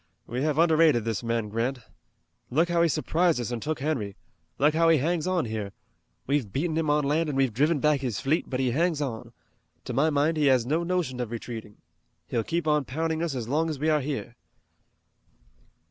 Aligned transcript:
We 0.25 0.41
have 0.41 0.57
underrated 0.57 1.05
this 1.05 1.21
man 1.21 1.49
Grant. 1.49 1.77
Look 2.49 2.69
how 2.69 2.81
he 2.81 2.87
surprised 2.89 3.39
us 3.39 3.51
and 3.51 3.61
took 3.61 3.81
Henry! 3.81 4.15
Look 4.57 4.73
how 4.73 4.89
he 4.89 4.97
hangs 4.97 5.27
on 5.27 5.45
here! 5.45 5.73
We've 6.25 6.51
beaten 6.51 6.75
him 6.75 6.89
on 6.89 7.03
land 7.03 7.29
and 7.29 7.37
we've 7.37 7.53
driven 7.53 7.77
back 7.79 7.99
his 7.99 8.19
fleet, 8.19 8.49
but 8.49 8.59
he 8.59 8.71
hangs 8.71 8.99
on. 8.99 9.31
To 9.85 9.93
my 9.93 10.09
mind 10.09 10.37
he 10.37 10.47
has 10.47 10.65
no 10.65 10.81
notion 10.81 11.19
of 11.19 11.29
retreating. 11.29 11.77
He'll 12.25 12.43
keep 12.43 12.65
on 12.65 12.83
pounding 12.83 13.21
us 13.21 13.35
as 13.35 13.47
long 13.47 13.69
as 13.69 13.77
we 13.77 13.89
are 13.91 14.01
here." 14.01 14.35